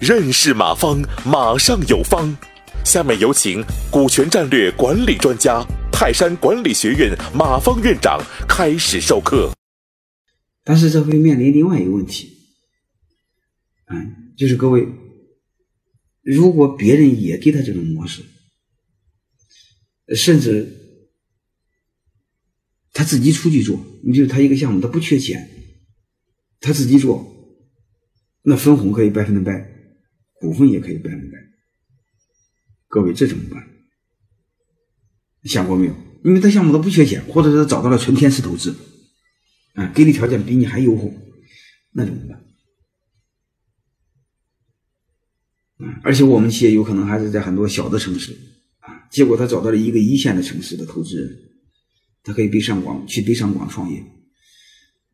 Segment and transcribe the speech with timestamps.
[0.00, 2.36] 认识马方，马上有方。
[2.84, 9.52] 下面有请股权战略管理专家、泰山管理学院马方院长开始授课。
[10.64, 12.36] 但是这会面临另外一个问题，
[13.86, 14.86] 嗯，就是各位，
[16.22, 18.22] 如果别人也给他这种模式，
[20.16, 20.68] 甚至
[22.92, 25.48] 他自己出去做，你比如他一个项目他不缺钱，
[26.62, 27.22] 他自己做，
[28.42, 29.70] 那分红可以百分之百。
[30.40, 31.38] 股份也可以百分之百，
[32.88, 33.64] 各位这怎么办？
[35.44, 35.94] 想过没有？
[36.24, 38.74] 因为他项目他不缺钱，或者是找到了纯天使投资，
[39.74, 41.14] 啊，给你条件比你还优厚，
[41.92, 42.44] 那怎么办？
[46.02, 48.32] 而且我们企业有可能还是在很多小的城市，
[48.80, 51.38] 啊，结果他找到了一个一线的城市的投资人，
[52.24, 54.04] 他可以北上广去北上广创业，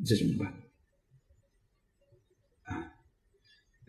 [0.07, 0.55] 这怎么办？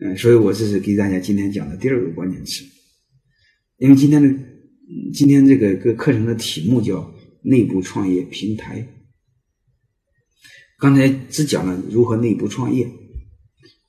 [0.02, 2.64] 嗯，所以我这是给大家今天讲的第二个关键词，
[3.76, 4.28] 因为今天的
[5.12, 8.86] 今天这个个课程的题目叫内部创业平台。
[10.78, 12.90] 刚才只讲了如何内部创业，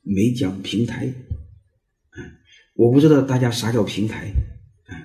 [0.02, 1.06] 没讲平台。
[1.06, 2.31] 嗯，
[2.73, 4.34] 我不知道大家啥叫平台。
[4.90, 4.98] 嗯，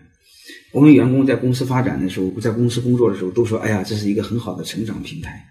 [0.73, 5.47] 我们员工在公司发展的时候，在公司工作的时候，都说：“哎呀，这是一个很好的成长平台。”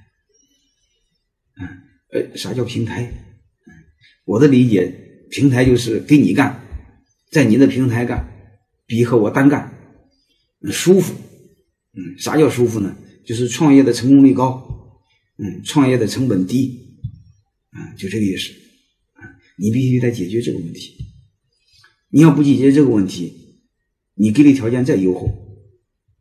[1.61, 1.67] 嗯，
[2.11, 3.09] 呃，啥叫平台？
[4.25, 5.03] 我的理解。
[5.29, 6.61] 平台就是给你干，
[7.31, 8.25] 在你的平台干，
[8.85, 9.71] 比和我单干
[10.71, 11.13] 舒服。
[11.93, 12.95] 嗯，啥叫舒服呢？
[13.25, 14.99] 就是创业的成功率高，
[15.37, 16.99] 嗯，创业的成本低，
[17.71, 18.51] 啊，就这个意思。
[19.13, 19.23] 啊，
[19.57, 20.95] 你必须得解决这个问题。
[22.09, 23.33] 你要不解决这个问题，
[24.13, 25.27] 你给的条件再优厚，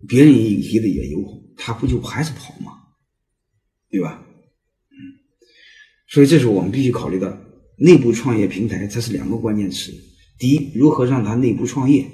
[0.09, 2.73] 别人也给的也优厚，他不就还是跑吗？
[3.91, 4.25] 对吧？
[4.91, 4.97] 嗯，
[6.09, 7.44] 所以这是我们必须考虑的。
[7.77, 9.93] 内部创业平台，它是两个关键词。
[10.39, 12.05] 第一，如何让它内部创业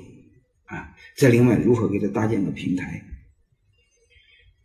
[0.64, 0.94] 啊？
[1.16, 3.02] 再另外，如何给它搭建个平台？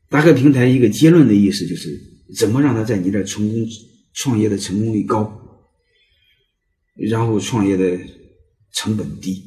[0.09, 1.99] 搭个平台，一个结论的意思就是，
[2.37, 3.67] 怎么让他在你这成功
[4.13, 5.41] 创业的成功率高，
[6.95, 7.99] 然后创业的
[8.71, 9.43] 成本低。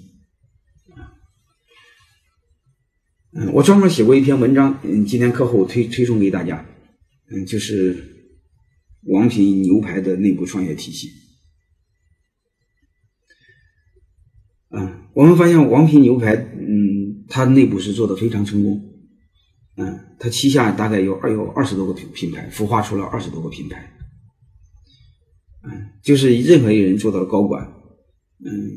[3.33, 6.67] 嗯，我专门写过一篇文章，嗯，今天课后推推送给大家，
[7.31, 7.97] 嗯，就是
[9.05, 11.09] 王品牛排的内部创业体系。
[15.19, 18.81] 我们发现王品牛排，嗯，它内部是做的非常成功，
[19.77, 23.99] 嗯，它旗下大概有二有二十多个品品牌，孵化出了二十多个品牌，
[25.65, 25.71] 嗯，
[26.05, 27.67] 就是任何一个人做到了高管，
[28.45, 28.71] 嗯，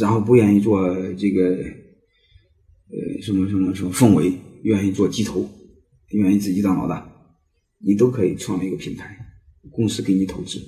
[0.00, 0.82] 然后不愿意做
[1.12, 4.32] 这个，呃，什么什么什么凤尾，
[4.64, 5.48] 愿意做鸡头，
[6.08, 7.08] 愿意自己当老大，
[7.78, 9.16] 你都可以创立一个品牌，
[9.70, 10.60] 公司给你投资，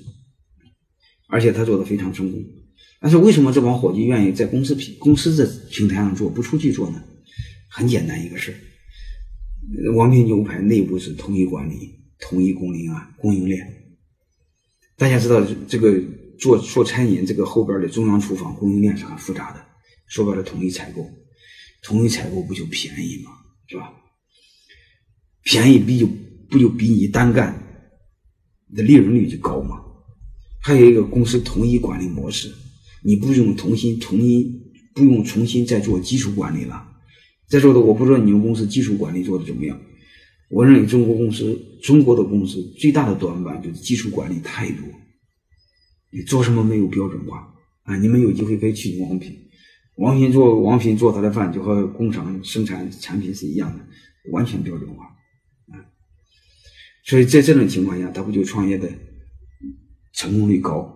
[1.27, 2.41] 而且他做的非常成功。
[3.07, 7.01] 但是为什么这帮伙计愿意在公司平公司的平台上做，不出去做呢？
[7.69, 13.65] 很简单一个事儿，王品牛排内部是统一管理、统一供应啊，供应链。
[14.97, 16.03] 大家知道这个
[16.37, 19.65] 做做餐饮，这个后边的中央厨房供应链是很复杂的。
[20.09, 21.09] 说白了，统一采购，
[21.85, 23.31] 统一采购不就便宜吗？
[23.69, 23.93] 是吧？
[25.45, 26.09] 便宜比就
[26.51, 27.57] 不就比你单干
[28.75, 29.81] 的利润率就高吗？
[30.61, 32.53] 还有一个公司统一管理模式。
[33.07, 36.89] 你不用重新重新不用重新再做基础管理了。
[37.47, 39.81] 再说的，我不知道你们公司基础管理做的怎么样。
[40.51, 44.79] 我认为中国公司中国的公司最大的短板就是基础管理太多。
[46.11, 47.97] 你做什么没有标准化啊？
[47.97, 49.39] 你们有机会可以去王品，
[49.99, 53.85] 王品做王品做他的饭就和工厂生产产品是一样的，
[54.33, 55.05] 完全标准化
[55.69, 55.79] 啊。
[57.05, 58.91] 所以在这种情况下，他不就创业的
[60.15, 60.93] 成功率高？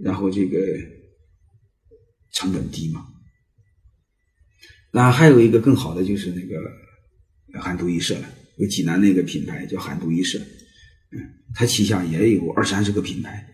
[0.00, 0.58] 然后这个
[2.32, 3.06] 成本低嘛，
[4.90, 10.38] 那还有一个更好的就是那个韩都衣舍了，有济南那个品牌叫韩都衣舍，
[11.12, 11.20] 嗯，
[11.54, 13.46] 他旗下也有二三十个品牌，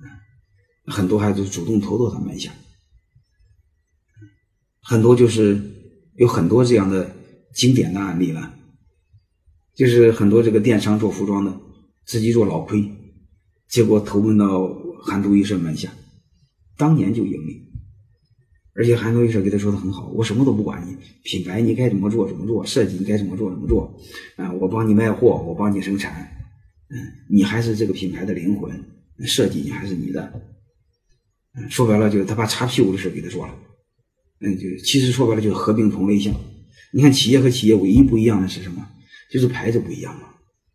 [0.00, 0.06] 嗯，
[0.92, 2.52] 很多还都主动投到他门下，
[4.82, 5.58] 很多就是
[6.16, 7.16] 有很多这样的
[7.54, 8.54] 经典的案例了，
[9.74, 11.58] 就是很多这个电商做服装的
[12.04, 12.86] 自己做老亏，
[13.66, 14.86] 结果投奔到。
[15.02, 15.92] 韩都衣舍门下，
[16.76, 17.62] 当年就盈利，
[18.74, 23.98] 而且韩都衣舍给他说的很好，我什么都不管你，品牌你该怎么做怎么做，设计你该怎么做怎么做，
[24.36, 26.28] 啊，我帮你卖货，我帮你生产，
[26.90, 26.96] 嗯，
[27.30, 28.70] 你还是这个品牌的灵魂，
[29.26, 30.32] 设计你还是你的，
[31.54, 33.54] 嗯，说白了就是他把擦屁股的事给他做了，
[34.40, 36.34] 嗯，就其实说白了就是合并同类项，
[36.92, 38.86] 你看企业和企业唯一不一样的是什么？
[39.30, 40.28] 就是牌子不一样嘛，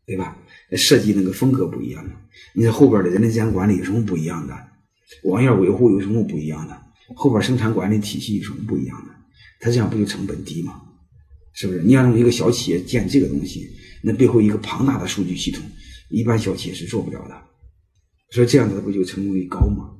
[0.06, 0.38] 对吧？
[0.74, 2.14] 设计那个风格不一样嘛。
[2.54, 4.54] 你这后边的人力资源管理有什么不一样的？
[5.24, 6.82] 网页维护有什么不一样的？
[7.16, 9.14] 后边生产管理体系有什么不一样的？
[9.60, 10.82] 它这样不就成本低吗？
[11.54, 11.82] 是不是？
[11.84, 13.70] 你要用一个小企业建这个东西，
[14.02, 15.64] 那背后一个庞大的数据系统，
[16.10, 17.42] 一般小企业是做不了的。
[18.32, 19.92] 所以这样子不就成功率高吗？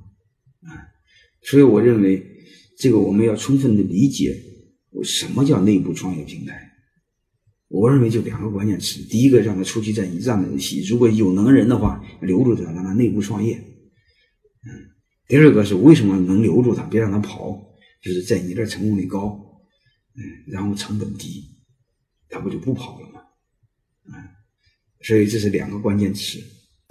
[0.64, 0.74] 啊，
[1.44, 2.26] 所以我认为
[2.80, 4.36] 这个我们要充分的理解
[5.04, 6.73] 什么叫内部创业平台。
[7.74, 13.56] 我认为就两个关键词：第一个，让他出去再站着戏；如果有能人的话，留住他，让他内部创业。
[13.58, 14.70] 嗯，
[15.28, 17.60] 第二个是为什么能留住他，别让他跑，
[18.04, 19.44] 就是在你这成功率高，
[20.16, 21.44] 嗯，然后成本低，
[22.30, 23.22] 他不就不跑了吗？
[24.06, 24.14] 嗯，
[25.02, 26.40] 所以这是两个关键词。